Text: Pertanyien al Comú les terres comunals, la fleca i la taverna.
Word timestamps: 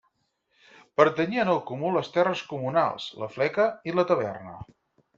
Pertanyien 1.01 1.51
al 1.53 1.61
Comú 1.71 1.93
les 1.97 2.11
terres 2.17 2.43
comunals, 2.55 3.09
la 3.25 3.31
fleca 3.37 3.71
i 3.93 3.99
la 3.99 4.11
taverna. 4.15 4.61